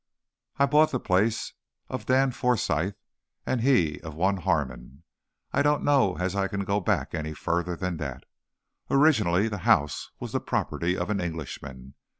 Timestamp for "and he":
3.45-3.99